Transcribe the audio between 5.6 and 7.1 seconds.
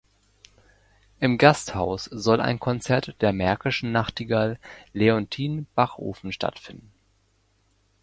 Bachofen stattfinden.